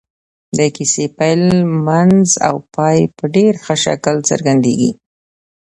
[0.57, 1.43] د کيسې پيل
[1.87, 4.91] منځ او پای په ډېر ښه شکل څرګندېږي.